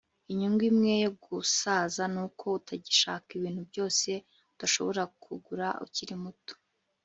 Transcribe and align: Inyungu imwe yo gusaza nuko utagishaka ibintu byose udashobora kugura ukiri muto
Inyungu 0.31 0.61
imwe 0.71 0.93
yo 1.03 1.11
gusaza 1.23 2.03
nuko 2.13 2.43
utagishaka 2.59 3.27
ibintu 3.37 3.61
byose 3.69 4.09
udashobora 4.55 5.03
kugura 5.23 5.67
ukiri 5.85 6.15
muto 6.23 6.53